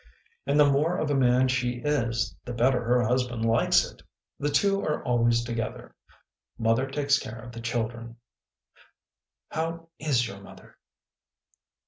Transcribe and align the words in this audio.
And 0.47 0.59
the 0.59 0.65
more 0.67 0.97
of 0.97 1.11
a 1.11 1.13
man 1.13 1.47
she 1.47 1.73
is, 1.73 2.35
the 2.43 2.55
better 2.55 2.83
her 2.83 3.03
husband 3.03 3.45
likes 3.45 3.85
it. 3.85 4.01
The 4.39 4.49
two 4.49 4.81
are 4.81 5.03
always 5.05 5.43
together; 5.43 5.93
Mother 6.57 6.87
takes 6.89 7.19
care 7.19 7.37
of 7.39 7.51
the 7.51 7.61
children."" 7.61 8.15
How 9.51 9.89
is 9.99 10.27
your 10.27 10.41
mother 10.41 10.79